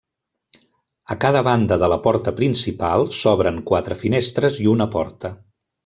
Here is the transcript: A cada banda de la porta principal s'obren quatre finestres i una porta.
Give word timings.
A 1.15 1.17
cada 1.25 1.43
banda 1.49 1.77
de 1.83 1.89
la 1.93 1.99
porta 2.07 2.35
principal 2.41 3.05
s'obren 3.21 3.63
quatre 3.71 3.99
finestres 4.05 4.63
i 4.67 4.71
una 4.77 4.93
porta. 4.99 5.37